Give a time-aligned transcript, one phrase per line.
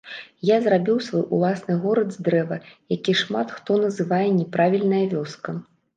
[0.49, 2.57] Я зрабіў свой уласны горад з дрэва,
[2.97, 5.49] які шмат хто называе няправільная вёска.